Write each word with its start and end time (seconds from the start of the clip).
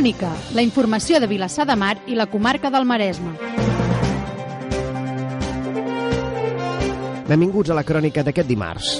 Crònica, 0.00 0.30
la 0.56 0.62
informació 0.64 1.18
de 1.20 1.26
Vilassar 1.28 1.66
de 1.68 1.74
Mar 1.76 1.98
i 2.08 2.14
la 2.16 2.24
comarca 2.32 2.70
del 2.72 2.86
Maresme. 2.88 3.34
Benvinguts 7.28 7.68
a 7.68 7.76
la 7.76 7.84
crònica 7.84 8.24
d'aquest 8.24 8.48
dimarts. 8.48 8.94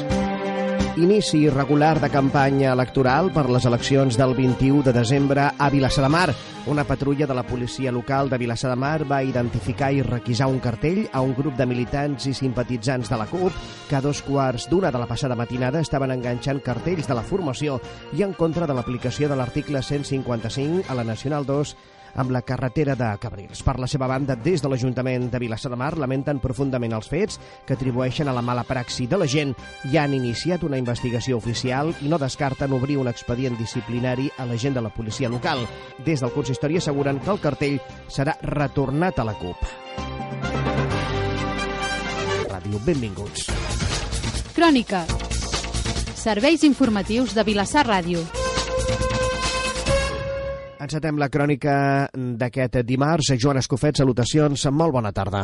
Inici 0.97 1.45
irregular 1.47 2.01
de 2.01 2.11
campanya 2.11 2.73
electoral 2.75 3.31
per 3.31 3.45
les 3.49 3.65
eleccions 3.65 4.17
del 4.19 4.35
21 4.35 4.83
de 4.83 4.93
desembre 4.93 5.45
a 5.57 5.69
Vilassar 5.71 6.03
de 6.03 6.11
Mar. 6.11 6.35
Una 6.67 6.83
patrulla 6.85 7.29
de 7.29 7.35
la 7.35 7.45
policia 7.45 7.93
local 7.93 8.29
de 8.29 8.39
Vilassar 8.39 8.73
de 8.73 8.77
Mar 8.77 9.07
va 9.07 9.23
identificar 9.23 9.93
i 9.95 10.03
requisar 10.03 10.49
un 10.51 10.59
cartell 10.59 11.07
a 11.13 11.23
un 11.23 11.33
grup 11.35 11.55
de 11.57 11.67
militants 11.67 12.27
i 12.27 12.35
simpatitzants 12.35 13.09
de 13.09 13.17
la 13.17 13.29
CUP 13.31 13.55
que 13.89 13.97
a 13.97 14.03
dos 14.03 14.21
quarts 14.27 14.67
d'una 14.69 14.91
de 14.91 14.99
la 14.99 15.07
passada 15.07 15.39
matinada 15.39 15.81
estaven 15.81 16.11
enganxant 16.11 16.61
cartells 16.61 17.07
de 17.07 17.15
la 17.15 17.23
formació 17.23 17.79
i 18.19 18.27
en 18.27 18.35
contra 18.35 18.67
de 18.67 18.75
l'aplicació 18.75 19.31
de 19.31 19.39
l'article 19.39 19.83
155 19.83 20.91
a 20.91 20.99
la 20.99 21.07
Nacional 21.07 21.47
2 21.47 21.77
amb 22.15 22.31
la 22.31 22.43
carretera 22.43 22.97
de 22.97 23.11
Cabrils. 23.21 23.63
Per 23.63 23.77
la 23.79 23.89
seva 23.91 24.09
banda, 24.11 24.37
des 24.37 24.63
de 24.63 24.69
l'Ajuntament 24.69 25.29
de 25.31 25.39
Vilassar 25.43 25.71
de 25.71 25.79
Mar 25.81 25.93
lamenten 25.99 26.41
profundament 26.41 26.95
els 26.97 27.09
fets 27.11 27.41
que 27.67 27.77
atribueixen 27.77 28.29
a 28.29 28.35
la 28.37 28.43
mala 28.43 28.65
praxi 28.65 29.07
de 29.07 29.19
la 29.21 29.29
gent 29.31 29.55
i 29.91 29.99
han 29.99 30.15
iniciat 30.15 30.65
una 30.67 30.79
investigació 30.81 31.39
oficial 31.39 31.95
i 32.01 32.09
no 32.09 32.19
descarten 32.19 32.73
obrir 32.73 32.99
un 32.99 33.09
expedient 33.09 33.59
disciplinari 33.59 34.31
a 34.39 34.47
la 34.47 34.59
gent 34.59 34.75
de 34.75 34.83
la 34.83 34.93
policia 34.95 35.29
local. 35.29 35.67
Des 36.05 36.21
del 36.21 36.35
consistori 36.35 36.79
asseguren 36.81 37.21
que 37.21 37.31
el 37.31 37.41
cartell 37.41 37.81
serà 38.09 38.37
retornat 38.43 39.19
a 39.19 39.25
la 39.25 39.37
CUP. 39.39 39.65
Ràdio, 42.51 42.83
benvinguts. 42.85 43.49
Crònica. 44.57 45.07
Serveis 46.21 46.65
informatius 46.69 47.33
de 47.35 47.47
Vilassar 47.49 47.87
Ràdio. 47.89 48.40
Encetem 50.81 51.19
la 51.21 51.29
crònica 51.29 51.73
d'aquest 52.17 52.79
dimarts. 52.89 53.35
Joan 53.37 53.59
Escofet, 53.61 53.99
salutacions, 54.01 54.63
molt 54.73 54.95
bona 54.95 55.11
tarda. 55.13 55.43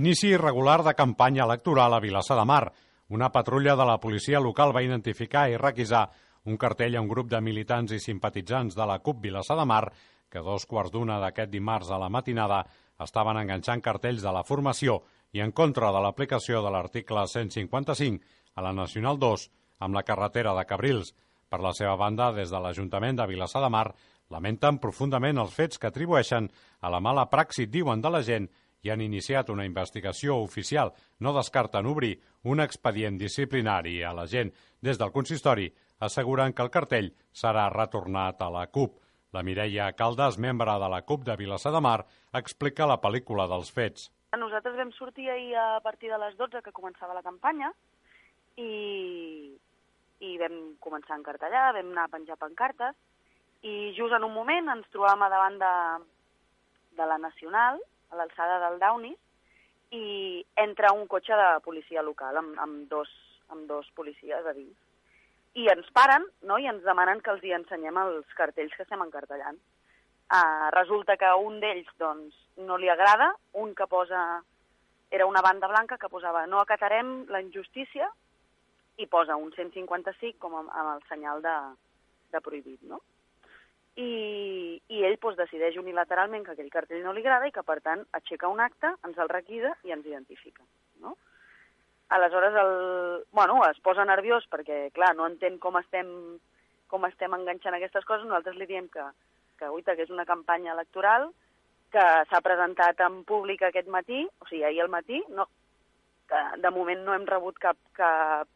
Inici 0.00 0.30
irregular 0.32 0.78
de 0.86 0.94
campanya 0.96 1.44
electoral 1.44 1.92
a 1.92 1.98
Vilassar 2.00 2.38
de 2.38 2.46
Mar. 2.48 2.72
Una 3.12 3.28
patrulla 3.28 3.74
de 3.76 3.84
la 3.84 3.98
policia 4.00 4.40
local 4.40 4.72
va 4.72 4.80
identificar 4.80 5.50
i 5.50 5.58
requisar 5.60 6.06
un 6.48 6.56
cartell 6.56 6.96
a 6.96 7.02
un 7.04 7.10
grup 7.10 7.28
de 7.28 7.40
militants 7.44 7.92
i 7.92 8.00
simpatitzants 8.00 8.72
de 8.78 8.86
la 8.88 8.96
CUP 9.04 9.20
Vilassar 9.26 9.58
de 9.60 9.66
Mar 9.68 9.84
que 10.32 10.40
dos 10.40 10.64
quarts 10.64 10.94
d'una 10.94 11.18
d'aquest 11.20 11.52
dimarts 11.52 11.90
a 11.92 11.98
la 12.00 12.08
matinada 12.08 12.62
estaven 13.04 13.42
enganxant 13.42 13.84
cartells 13.84 14.24
de 14.24 14.32
la 14.32 14.44
formació 14.48 15.02
i 15.36 15.44
en 15.44 15.52
contra 15.52 15.92
de 15.92 16.00
l'aplicació 16.00 16.62
de 16.64 16.72
l'article 16.72 17.26
155 17.28 18.24
a 18.56 18.64
la 18.64 18.72
Nacional 18.72 19.20
2 19.20 19.44
amb 19.84 20.00
la 20.00 20.04
carretera 20.08 20.56
de 20.56 20.64
Cabrils. 20.64 21.12
Per 21.52 21.60
la 21.60 21.74
seva 21.76 21.98
banda, 22.00 22.30
des 22.32 22.48
de 22.48 22.56
l'Ajuntament 22.56 23.18
de 23.20 23.28
Vilassar 23.28 23.60
de 23.60 23.68
Mar, 23.68 23.90
lamenten 24.32 24.80
profundament 24.80 25.38
els 25.38 25.54
fets 25.54 25.78
que 25.78 25.90
atribueixen 25.90 26.48
a 26.80 26.90
la 26.90 27.00
mala 27.00 27.28
praxi, 27.30 27.68
diuen, 27.68 28.00
de 28.00 28.10
la 28.10 28.22
gent 28.26 28.48
i 28.82 28.90
han 28.90 29.02
iniciat 29.02 29.50
una 29.52 29.66
investigació 29.66 30.40
oficial. 30.42 30.90
No 31.20 31.32
descarten 31.36 31.86
obrir 31.86 32.16
un 32.50 32.60
expedient 32.60 33.18
disciplinari 33.20 34.00
a 34.02 34.12
la 34.16 34.26
gent. 34.26 34.50
Des 34.82 34.98
del 34.98 35.12
consistori 35.14 35.68
asseguren 36.02 36.52
que 36.52 36.64
el 36.66 36.72
cartell 36.74 37.12
serà 37.32 37.68
retornat 37.70 38.42
a 38.42 38.50
la 38.50 38.66
CUP. 38.66 38.98
La 39.32 39.44
Mireia 39.46 39.92
Caldes, 39.96 40.36
membre 40.38 40.74
de 40.82 40.88
la 40.92 41.02
CUP 41.08 41.22
de 41.24 41.36
Vilassar 41.36 41.72
de 41.72 41.80
Mar, 41.80 42.00
explica 42.34 42.88
la 42.90 42.98
pel·lícula 43.00 43.46
dels 43.48 43.70
fets. 43.72 44.10
Nosaltres 44.36 44.76
vam 44.76 44.90
sortir 44.96 45.30
ahir 45.30 45.54
a 45.56 45.80
partir 45.84 46.10
de 46.10 46.18
les 46.18 46.36
12 46.36 46.62
que 46.64 46.74
començava 46.74 47.14
la 47.14 47.22
campanya 47.22 47.70
i, 48.56 49.54
i 50.20 50.36
vam 50.40 50.58
començar 50.80 51.14
a 51.14 51.20
encartellar, 51.20 51.72
vam 51.76 51.92
anar 51.92 52.08
a 52.08 52.12
penjar 52.16 52.40
pancartes 52.40 52.96
i 53.62 53.94
just 53.96 54.14
en 54.14 54.24
un 54.26 54.34
moment 54.34 54.70
ens 54.74 54.88
trobàvem 54.90 55.22
a 55.22 55.30
davant 55.30 55.58
de, 55.60 55.74
de 56.98 57.06
la 57.06 57.18
Nacional, 57.22 57.78
a 58.10 58.18
l'alçada 58.18 58.58
del 58.64 58.80
Downy, 58.82 59.12
i 59.92 60.06
entra 60.56 60.92
un 60.96 61.06
cotxe 61.06 61.36
de 61.36 61.50
policia 61.64 62.02
local 62.02 62.38
amb, 62.40 62.56
amb, 62.58 62.86
dos, 62.90 63.10
amb 63.52 63.68
dos 63.68 63.88
policies 63.94 64.46
a 64.46 64.54
dins. 64.56 64.74
I 65.54 65.68
ens 65.68 65.90
paren 65.92 66.24
no? 66.48 66.56
i 66.58 66.66
ens 66.66 66.82
demanen 66.84 67.20
que 67.20 67.30
els 67.34 67.44
hi 67.44 67.52
ensenyem 67.52 67.98
els 68.00 68.34
cartells 68.38 68.72
que 68.74 68.86
estem 68.86 69.04
encartellant. 69.04 69.60
Uh, 70.32 70.70
resulta 70.72 71.18
que 71.20 71.28
un 71.44 71.58
d'ells 71.60 71.90
doncs, 72.00 72.34
no 72.56 72.78
li 72.80 72.88
agrada, 72.88 73.34
un 73.60 73.76
que 73.76 73.86
posa... 73.86 74.40
Era 75.12 75.26
una 75.28 75.42
banda 75.44 75.68
blanca 75.68 75.98
que 76.00 76.08
posava 76.08 76.46
no 76.48 76.56
acatarem 76.56 77.26
la 77.28 77.42
injustícia 77.44 78.06
i 78.96 79.04
posa 79.12 79.36
un 79.36 79.50
155 79.52 80.38
com 80.40 80.54
amb 80.56 80.70
el 80.94 81.02
senyal 81.04 81.42
de, 81.44 81.56
de 82.32 82.40
prohibit, 82.40 82.80
no? 82.88 83.02
I, 83.96 84.80
i 84.88 85.02
ell 85.04 85.18
doncs, 85.20 85.36
decideix 85.36 85.76
unilateralment 85.80 86.46
que 86.46 86.54
aquell 86.54 86.70
cartell 86.72 87.02
no 87.04 87.12
li 87.12 87.20
agrada 87.24 87.48
i 87.48 87.52
que, 87.52 87.64
per 87.66 87.80
tant, 87.84 88.04
aixeca 88.18 88.48
un 88.48 88.60
acte, 88.60 88.94
ens 89.06 89.18
el 89.18 89.28
requida 89.32 89.74
i 89.84 89.92
ens 89.92 90.06
identifica. 90.06 90.64
No? 91.04 91.16
Aleshores, 92.12 92.56
el, 92.60 92.72
bueno, 93.32 93.60
es 93.68 93.80
posa 93.84 94.04
nerviós 94.08 94.46
perquè, 94.52 94.88
clar, 94.96 95.14
no 95.16 95.28
entén 95.28 95.58
com 95.60 95.76
estem, 95.80 96.08
com 96.88 97.04
estem 97.08 97.36
enganxant 97.36 97.76
aquestes 97.76 98.04
coses. 98.08 98.26
Nosaltres 98.28 98.58
li 98.60 98.68
diem 98.68 98.88
que, 98.92 99.04
que, 99.60 99.68
uita, 99.68 99.96
que 99.96 100.06
és 100.06 100.12
una 100.12 100.28
campanya 100.28 100.74
electoral, 100.76 101.30
que 101.92 102.04
s'ha 102.28 102.40
presentat 102.44 103.00
en 103.04 103.20
públic 103.28 103.64
aquest 103.64 103.88
matí, 103.92 104.24
o 104.40 104.48
sigui, 104.48 104.64
ahir 104.64 104.80
al 104.84 104.92
matí, 104.92 105.20
no, 105.36 105.46
que 106.28 106.42
de 106.64 106.72
moment 106.72 107.04
no 107.04 107.14
hem 107.14 107.28
rebut 107.28 107.60
cap, 107.60 107.76
cap 107.96 108.48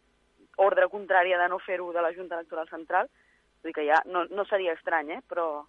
ordre 0.56 0.88
contrària 0.88 1.38
de 1.40 1.48
no 1.52 1.60
fer-ho 1.60 1.90
de 1.92 2.00
la 2.00 2.12
Junta 2.16 2.38
Electoral 2.38 2.68
Central, 2.72 3.10
Vull 3.66 3.72
dir 3.72 3.80
que 3.80 3.88
ja 3.88 3.96
no, 4.06 4.20
no 4.30 4.44
seria 4.46 4.76
estrany, 4.76 5.08
eh? 5.10 5.22
però, 5.26 5.64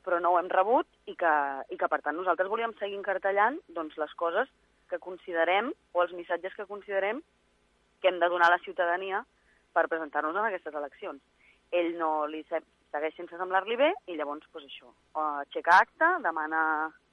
però 0.00 0.16
no 0.16 0.30
ho 0.32 0.38
hem 0.40 0.46
rebut 0.48 0.86
i 1.12 1.12
que, 1.12 1.32
i 1.68 1.76
que, 1.76 1.88
per 1.92 1.98
tant, 2.00 2.16
nosaltres 2.16 2.48
volíem 2.48 2.72
seguir 2.78 2.96
encartellant 2.96 3.58
doncs, 3.76 3.98
les 4.00 4.14
coses 4.16 4.48
que 4.88 4.96
considerem 4.96 5.68
o 5.92 6.00
els 6.00 6.14
missatges 6.16 6.54
que 6.56 6.64
considerem 6.64 7.20
que 8.00 8.08
hem 8.08 8.16
de 8.22 8.30
donar 8.32 8.48
a 8.48 8.54
la 8.54 8.62
ciutadania 8.64 9.20
per 9.76 9.90
presentar-nos 9.92 10.38
en 10.40 10.48
aquestes 10.48 10.78
eleccions. 10.80 11.20
Ell 11.68 11.90
no 12.00 12.24
li 12.32 12.40
segueix 12.48 13.18
sense 13.18 13.36
semblar-li 13.36 13.76
bé 13.76 13.90
i 14.08 14.16
llavors, 14.16 14.48
doncs 14.48 14.70
això, 14.70 14.88
aixeca 15.26 15.76
acte, 15.82 16.08
demana 16.24 16.62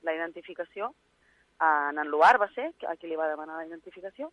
la 0.07 0.15
identificació, 0.15 0.93
en 1.59 1.99
en 1.99 2.07
Luar 2.07 2.37
va 2.39 2.47
ser, 2.55 2.69
a 2.87 2.95
qui 2.95 3.11
li 3.11 3.19
va 3.19 3.27
demanar 3.27 3.59
la 3.59 3.67
identificació, 3.67 4.31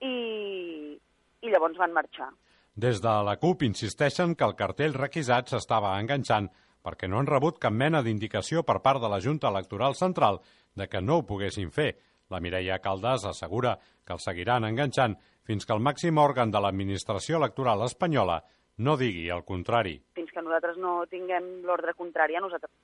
i, 0.00 0.96
i 1.44 1.52
llavors 1.52 1.76
van 1.76 1.92
marxar. 1.92 2.30
Des 2.74 2.98
de 2.98 3.10
la 3.22 3.36
CUP 3.38 3.60
insisteixen 3.62 4.32
que 4.34 4.42
el 4.42 4.56
cartell 4.58 4.96
requisat 4.98 5.46
s'estava 5.46 5.92
enganxant 6.02 6.48
perquè 6.82 7.06
no 7.06 7.20
han 7.20 7.28
rebut 7.28 7.60
cap 7.62 7.72
mena 7.72 8.00
d'indicació 8.02 8.64
per 8.66 8.80
part 8.82 8.98
de 9.00 9.10
la 9.12 9.20
Junta 9.22 9.46
Electoral 9.52 9.94
Central 9.94 10.40
de 10.74 10.88
que 10.90 11.00
no 11.00 11.20
ho 11.20 11.26
poguessin 11.28 11.70
fer. 11.70 11.92
La 12.34 12.40
Mireia 12.40 12.80
Caldas 12.82 13.26
assegura 13.30 13.76
que 14.04 14.12
el 14.16 14.18
seguiran 14.18 14.66
enganxant 14.66 15.14
fins 15.46 15.64
que 15.64 15.72
el 15.72 15.84
màxim 15.86 16.18
òrgan 16.18 16.50
de 16.50 16.62
l'administració 16.64 17.38
electoral 17.38 17.84
espanyola 17.86 18.40
no 18.78 18.96
digui 18.98 19.28
el 19.30 19.44
contrari. 19.46 19.94
Fins 20.18 20.34
que 20.34 20.42
nosaltres 20.42 20.80
no 20.82 20.96
tinguem 21.06 21.46
l'ordre 21.68 21.94
contrari, 21.94 22.34
nosaltres 22.42 22.74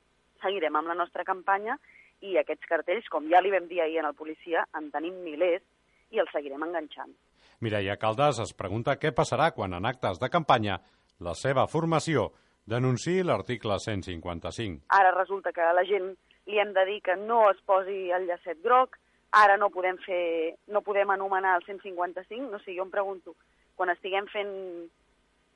seguirem 0.45 0.79
amb 0.79 0.93
la 0.93 0.99
nostra 1.03 1.27
campanya 1.27 1.75
i 2.23 2.37
aquests 2.39 2.71
cartells, 2.71 3.11
com 3.11 3.27
ja 3.27 3.43
li 3.43 3.51
vam 3.51 3.67
dir 3.67 3.83
ahir 3.83 4.05
el 4.05 4.15
policia, 4.15 4.63
en 4.79 4.93
tenim 4.95 5.19
milers 5.27 5.67
i 6.15 6.23
els 6.23 6.31
seguirem 6.31 6.63
enganxant. 6.63 7.11
Mireia 7.61 7.99
Caldas 8.01 8.39
es 8.41 8.55
pregunta 8.57 8.95
què 8.97 9.11
passarà 9.13 9.51
quan 9.53 9.75
en 9.77 9.85
actes 9.85 10.17
de 10.21 10.31
campanya 10.33 10.79
la 11.21 11.35
seva 11.37 11.67
formació 11.69 12.31
denunciï 12.73 13.21
l'article 13.29 13.77
155. 13.85 14.87
Ara 14.97 15.11
resulta 15.13 15.53
que 15.53 15.67
la 15.77 15.85
gent 15.85 16.07
li 16.49 16.61
hem 16.63 16.73
de 16.73 16.85
dir 16.89 17.03
que 17.05 17.19
no 17.21 17.43
es 17.51 17.61
posi 17.69 18.09
el 18.17 18.25
llacet 18.31 18.63
groc, 18.65 18.97
ara 19.37 19.59
no 19.61 19.69
podem 19.75 20.01
fer, 20.07 20.57
no 20.73 20.81
podem 20.87 21.13
anomenar 21.13 21.59
el 21.59 21.67
155, 21.67 22.49
no 22.49 22.63
sé, 22.65 22.73
jo 22.79 22.89
em 22.89 22.95
pregunto, 22.95 23.37
quan 23.77 23.93
estiguem 23.93 24.25
fent 24.33 24.57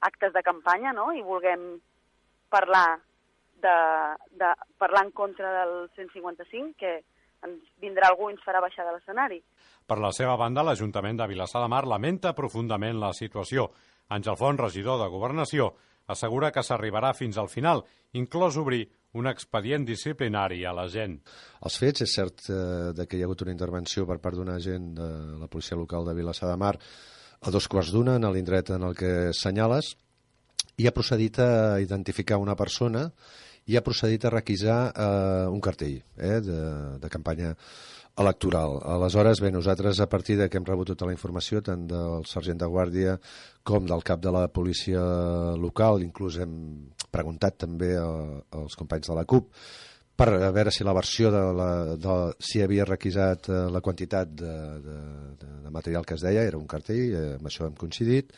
actes 0.05 0.37
de 0.37 0.45
campanya, 0.45 0.93
no?, 0.93 1.09
i 1.17 1.25
vulguem 1.25 1.79
parlar 2.53 3.01
de, 3.65 3.77
de 4.45 4.53
parlar 4.77 5.07
en 5.09 5.17
contra 5.17 5.57
del 5.63 5.89
155, 5.97 6.77
que 6.77 6.99
ens 7.47 7.65
vindrà 7.83 8.11
algú 8.11 8.29
i 8.29 8.35
ens 8.35 8.45
farà 8.45 8.63
baixar 8.65 8.87
de 8.87 8.95
l'escenari. 8.97 9.41
Per 9.87 9.99
la 10.01 10.13
seva 10.17 10.37
banda, 10.41 10.65
l'Ajuntament 10.65 11.19
de 11.21 11.29
Vilassar 11.31 11.63
de 11.63 11.71
Mar 11.73 11.85
lamenta 11.89 12.35
profundament 12.37 13.01
la 13.01 13.13
situació. 13.17 13.69
Àngel 14.15 14.37
Font, 14.41 14.61
regidor 14.61 15.01
de 15.01 15.11
Governació, 15.13 15.73
assegura 16.13 16.51
que 16.53 16.65
s'arribarà 16.65 17.15
fins 17.17 17.39
al 17.41 17.49
final, 17.49 17.83
inclòs 18.13 18.59
obrir 18.61 18.85
un 19.15 19.29
expedient 19.31 19.85
disciplinari 19.87 20.65
a 20.67 20.75
la 20.77 20.87
gent. 20.91 21.19
Els 21.65 21.79
fets, 21.81 22.05
és 22.05 22.15
cert 22.19 22.49
eh, 22.51 22.93
de 22.97 23.07
que 23.07 23.17
hi 23.17 23.23
ha 23.23 23.29
hagut 23.29 23.45
una 23.47 23.55
intervenció 23.55 24.07
per 24.09 24.19
part 24.23 24.37
d'un 24.37 24.51
agent 24.53 24.91
de 24.99 25.11
la 25.41 25.49
policia 25.49 25.79
local 25.79 26.09
de 26.09 26.17
Vilassar 26.17 26.51
de 26.51 26.59
Mar 26.61 26.75
a 27.45 27.53
dos 27.53 27.69
quarts 27.69 27.93
d'una 27.93 28.17
en 28.19 28.27
l'indret 28.33 28.75
en 28.75 28.89
el 28.89 28.97
que 28.97 29.33
senyales 29.37 29.95
i 30.81 30.89
ha 30.89 30.95
procedit 30.97 31.39
a 31.39 31.81
identificar 31.81 32.41
una 32.43 32.57
persona 32.59 33.11
i 33.67 33.77
ha 33.77 33.85
procedit 33.85 34.25
a 34.25 34.33
requisar 34.35 34.79
eh, 34.93 35.47
un 35.51 35.61
cartell 35.65 35.99
eh, 36.17 36.41
de, 36.45 36.61
de 37.01 37.11
campanya 37.13 37.55
electoral. 38.17 38.79
Aleshores, 38.95 39.41
bé, 39.43 39.51
nosaltres, 39.51 39.99
a 40.01 40.09
partir 40.09 40.37
de 40.39 40.49
que 40.49 40.61
hem 40.61 40.67
rebut 40.67 40.93
tota 40.93 41.09
la 41.09 41.15
informació, 41.17 41.63
tant 41.67 41.89
del 41.91 42.27
sergent 42.31 42.61
de 42.61 42.69
guàrdia 42.71 43.17
com 43.67 43.89
del 43.91 44.05
cap 44.07 44.23
de 44.23 44.31
la 44.35 44.47
policia 44.53 45.03
local, 45.59 46.03
inclús 46.05 46.39
hem 46.43 46.55
preguntat 47.11 47.59
també 47.65 47.95
a, 47.99 48.07
als 48.55 48.79
companys 48.79 49.11
de 49.11 49.19
la 49.19 49.27
CUP 49.27 49.51
per 50.15 50.29
a 50.31 50.51
veure 50.55 50.71
si 50.71 50.85
la 50.87 50.95
versió 50.95 51.31
de, 51.35 51.43
la, 51.59 51.71
de 51.99 52.15
si 52.39 52.63
havia 52.63 52.87
requisat 52.87 53.49
eh, 53.51 53.65
la 53.73 53.83
quantitat 53.83 54.31
de, 54.31 54.55
de, 54.85 54.99
de, 55.41 55.53
material 55.75 56.07
que 56.07 56.15
es 56.15 56.23
deia, 56.23 56.45
era 56.47 56.59
un 56.61 56.69
cartell, 56.71 57.03
eh, 57.19 57.23
amb 57.35 57.49
això 57.51 57.67
hem 57.67 57.75
coincidit, 57.75 58.31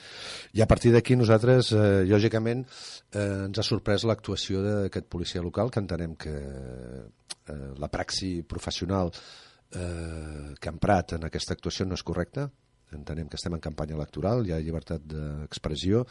i 0.56 0.62
a 0.64 0.67
partir 0.70 0.94
d'aquí 0.94 1.19
nosaltres, 1.20 1.69
eh, 1.76 2.05
lògicament, 2.08 2.64
eh, 3.12 3.44
ens 3.46 3.61
ha 3.61 3.67
sorprès 3.67 4.06
l'actuació 4.08 4.62
d'aquest 4.64 5.11
policia 5.12 5.44
local, 5.44 5.70
que 5.70 5.82
entenem 5.84 6.17
que 6.17 6.32
eh, 6.32 7.67
la 7.76 7.90
praxi 7.93 8.40
professional 8.43 9.12
eh, 9.12 10.55
que 10.56 10.70
ha 10.70 10.75
emprat 10.75 11.19
en 11.19 11.29
aquesta 11.29 11.52
actuació 11.58 11.84
no 11.84 11.99
és 11.99 12.06
correcta, 12.06 12.49
entenem 12.96 13.29
que 13.29 13.37
estem 13.37 13.52
en 13.52 13.61
campanya 13.61 13.99
electoral, 13.99 14.46
hi 14.46 14.55
ha 14.55 14.62
llibertat 14.62 15.05
d'expressió, 15.05 16.06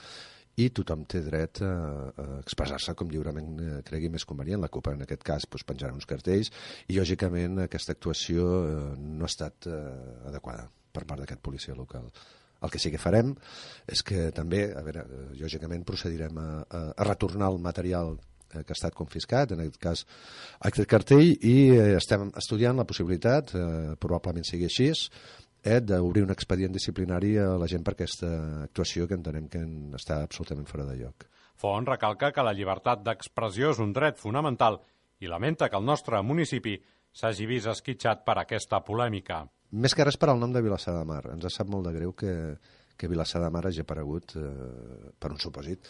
i 0.62 0.69
tothom 0.75 1.04
té 1.10 1.22
dret 1.25 1.60
a, 1.66 1.72
a 2.16 2.25
expressar-se 2.40 2.96
com 2.96 3.12
lliurement 3.12 3.60
eh, 3.60 3.80
cregui 3.88 4.10
més 4.12 4.25
convenient. 4.28 4.62
La 4.63 4.72
CUP 4.72 4.92
en 4.94 5.04
aquest 5.04 5.25
cas 5.28 5.48
doncs, 5.50 5.66
penjarà 5.68 5.96
uns 5.96 6.07
cartells 6.07 6.52
i 6.88 7.00
lògicament 7.00 7.66
aquesta 7.66 7.96
actuació 7.96 8.48
eh, 8.62 8.78
no 9.02 9.28
ha 9.28 9.31
estat 9.31 9.68
eh, 9.68 9.75
adequada 10.31 10.68
per 10.96 11.04
part 11.04 11.22
d'aquest 11.22 11.44
policia 11.44 11.75
local. 11.75 12.07
El 12.63 12.72
que 12.72 12.80
sí 12.80 12.90
que 12.94 13.02
farem 13.02 13.34
és 13.92 14.02
que 14.06 14.30
també, 14.36 14.69
a 14.72 14.86
veure, 14.86 15.04
eh, 15.04 15.28
lògicament 15.42 15.84
procedirem 15.88 16.40
a, 16.40 16.48
a, 16.63 16.86
a 16.96 17.10
retornar 17.12 17.52
el 17.52 17.62
material 17.62 18.16
que 18.56 18.72
ha 18.72 18.78
estat 18.78 18.96
confiscat, 18.96 19.52
en 19.52 19.60
aquest 19.66 19.80
cas 19.81 20.04
aquest 20.69 20.88
cartell, 20.88 21.34
i 21.44 21.56
estem 21.98 22.30
estudiant 22.40 22.78
la 22.80 22.86
possibilitat, 22.88 23.52
eh, 23.57 23.96
probablement 24.00 24.48
sigui 24.48 24.69
així, 24.69 24.94
eh, 25.65 25.81
d'obrir 25.81 26.23
un 26.23 26.31
expedient 26.31 26.73
disciplinari 26.73 27.35
a 27.41 27.56
la 27.59 27.67
gent 27.67 27.83
per 27.83 27.95
aquesta 27.95 28.29
actuació 28.63 29.09
que 29.09 29.17
entenem 29.17 29.50
que 29.51 29.63
està 29.97 30.21
absolutament 30.23 30.69
fora 30.69 30.85
de 30.88 31.00
lloc. 31.01 31.25
Font 31.59 31.88
recalca 31.88 32.31
que 32.35 32.45
la 32.45 32.53
llibertat 32.53 33.01
d'expressió 33.03 33.71
és 33.73 33.81
un 33.81 33.94
dret 33.95 34.19
fonamental 34.21 34.79
i 35.23 35.31
lamenta 35.31 35.69
que 35.69 35.79
el 35.79 35.88
nostre 35.88 36.21
municipi 36.21 36.75
s'hagi 37.15 37.47
vist 37.47 37.71
esquitxat 37.71 38.25
per 38.27 38.38
aquesta 38.41 38.81
polèmica. 38.83 39.45
Més 39.71 39.95
que 39.95 40.06
res 40.06 40.19
per 40.19 40.29
al 40.29 40.39
nom 40.39 40.53
de 40.53 40.62
Vilassar 40.62 40.94
de 40.97 41.06
Mar. 41.07 41.23
Ens 41.31 41.47
sap 41.51 41.71
molt 41.71 41.88
de 41.88 41.95
greu 41.95 42.13
que, 42.13 42.33
que 42.95 43.09
Vilassar 43.09 43.41
de 43.41 43.50
Mar 43.51 43.65
hagi 43.65 43.81
aparegut 43.81 44.35
eh, 44.38 44.45
per 45.19 45.31
un 45.31 45.41
supòsit 45.41 45.89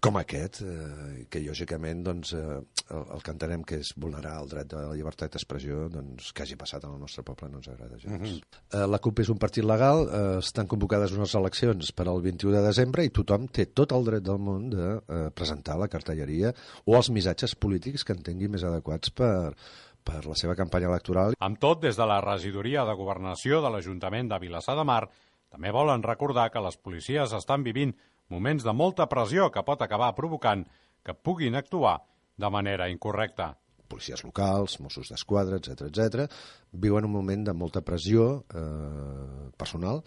com 0.00 0.16
aquest, 0.16 0.62
eh, 0.64 1.26
que 1.30 1.42
lògicament 1.44 2.02
doncs, 2.06 2.32
eh, 2.32 2.56
el, 2.94 3.02
el 3.16 3.22
que 3.24 3.32
entenem 3.34 3.64
que 3.68 3.80
és 3.82 3.92
vulnerar 4.00 4.38
el 4.40 4.48
dret 4.48 4.70
de 4.72 4.80
la 4.80 4.96
llibertat 4.96 5.36
d'expressió 5.36 5.88
doncs, 5.92 6.32
que 6.32 6.44
hagi 6.44 6.56
passat 6.60 6.86
en 6.88 6.94
el 6.96 7.02
nostre 7.02 7.24
poble 7.26 7.50
no 7.50 7.60
ens 7.60 7.68
agrada 7.68 7.98
gens. 7.98 8.14
Mm 8.14 8.24
-hmm. 8.24 8.40
eh, 8.72 8.86
la 8.86 8.98
CUP 8.98 9.20
és 9.20 9.28
un 9.28 9.38
partit 9.38 9.64
legal, 9.64 10.08
eh, 10.08 10.38
estan 10.38 10.66
convocades 10.66 11.12
unes 11.12 11.34
eleccions 11.34 11.92
per 11.92 12.08
al 12.08 12.22
21 12.22 12.56
de 12.56 12.62
desembre 12.62 13.04
i 13.04 13.10
tothom 13.10 13.46
té 13.48 13.66
tot 13.66 13.92
el 13.92 14.04
dret 14.04 14.22
del 14.22 14.38
món 14.38 14.70
de 14.70 14.88
eh, 14.96 15.30
presentar 15.34 15.78
la 15.78 15.88
cartelleria 15.88 16.54
o 16.86 16.96
els 16.96 17.10
missatges 17.10 17.54
polítics 17.54 18.04
que 18.04 18.12
entengui 18.12 18.48
més 18.48 18.64
adequats 18.64 19.10
per, 19.10 19.54
per 20.02 20.24
la 20.26 20.34
seva 20.34 20.54
campanya 20.54 20.88
electoral. 20.88 21.34
Amb 21.38 21.58
tot, 21.58 21.82
des 21.82 21.96
de 21.96 22.06
la 22.06 22.20
regidoria 22.20 22.84
de 22.84 22.94
governació 22.94 23.60
de 23.60 23.70
l'Ajuntament 23.70 24.28
de 24.28 24.38
Vilassar 24.38 24.76
de 24.76 24.84
Mar, 24.84 25.10
també 25.50 25.70
volen 25.70 26.02
recordar 26.02 26.50
que 26.50 26.62
les 26.62 26.76
policies 26.76 27.32
estan 27.32 27.62
vivint 27.62 27.94
moments 28.30 28.64
de 28.64 28.74
molta 28.76 29.08
pressió 29.10 29.50
que 29.50 29.64
pot 29.66 29.82
acabar 29.82 30.14
provocant 30.16 30.64
que 31.04 31.14
puguin 31.14 31.56
actuar 31.58 31.98
de 32.40 32.50
manera 32.50 32.88
incorrecta. 32.88 33.54
Policies 33.90 34.22
locals, 34.22 34.76
Mossos 34.78 35.08
d'Esquadra, 35.10 35.58
etc 35.58 35.88
etc, 35.88 36.28
viuen 36.70 37.08
un 37.08 37.10
moment 37.10 37.42
de 37.48 37.54
molta 37.58 37.82
pressió 37.82 38.44
eh, 38.54 39.50
personal 39.58 40.04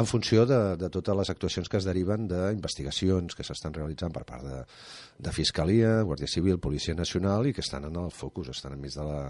en 0.00 0.08
funció 0.08 0.46
de, 0.48 0.76
de 0.80 0.88
totes 0.92 1.16
les 1.16 1.30
actuacions 1.32 1.68
que 1.68 1.76
es 1.76 1.84
deriven 1.84 2.24
d'investigacions 2.30 3.36
que 3.36 3.44
s'estan 3.44 3.76
realitzant 3.76 4.12
per 4.12 4.24
part 4.28 4.44
de, 4.44 4.62
de 5.20 5.36
Fiscalia, 5.36 5.98
Guàrdia 6.08 6.32
Civil, 6.32 6.60
Policia 6.60 6.96
Nacional 6.96 7.48
i 7.48 7.52
que 7.52 7.64
estan 7.64 7.84
en 7.90 8.00
el 8.00 8.10
focus, 8.12 8.54
estan 8.56 8.76
enmig 8.76 8.96
de 8.96 9.04
la, 9.04 9.20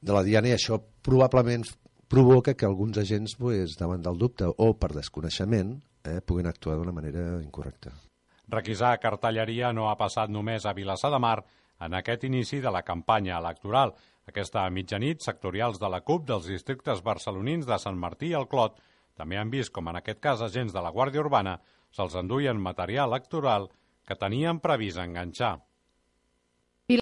de 0.00 0.16
la 0.16 0.24
diana 0.28 0.52
i 0.52 0.56
això 0.58 0.76
probablement 1.04 1.64
provoca 2.08 2.54
que 2.54 2.66
alguns 2.66 2.98
agents, 2.98 3.36
pues, 3.36 3.76
davant 3.78 4.02
del 4.02 4.18
dubte 4.18 4.48
o 4.48 4.72
per 4.80 4.94
desconeixement, 4.96 5.76
eh, 6.04 6.20
puguin 6.24 6.48
actuar 6.48 6.76
d'una 6.76 6.92
manera 6.92 7.42
incorrecta. 7.42 7.92
Requisar 8.48 8.98
cartelleria 8.98 9.72
no 9.72 9.90
ha 9.90 9.96
passat 10.00 10.30
només 10.30 10.64
a 10.64 10.72
Vilassar 10.72 11.10
de 11.12 11.18
Mar 11.20 11.44
en 11.80 11.94
aquest 11.94 12.24
inici 12.24 12.60
de 12.60 12.70
la 12.72 12.82
campanya 12.82 13.38
electoral. 13.38 13.92
Aquesta 14.26 14.68
mitjanit, 14.70 15.20
sectorials 15.20 15.78
de 15.78 15.88
la 15.88 16.00
CUP 16.00 16.26
dels 16.26 16.48
districtes 16.48 17.02
barcelonins 17.02 17.66
de 17.66 17.78
Sant 17.78 17.96
Martí 17.96 18.32
i 18.32 18.38
el 18.38 18.48
Clot 18.48 18.80
també 19.14 19.36
han 19.36 19.50
vist 19.50 19.72
com 19.74 19.88
en 19.88 19.96
aquest 20.00 20.20
cas 20.20 20.40
agents 20.40 20.72
de 20.72 20.80
la 20.80 20.92
Guàrdia 20.94 21.20
Urbana 21.20 21.58
se'ls 21.90 22.16
enduien 22.20 22.60
material 22.60 23.08
electoral 23.10 23.68
que 24.06 24.16
tenien 24.16 24.60
previst 24.60 25.00
enganxar. 25.02 25.58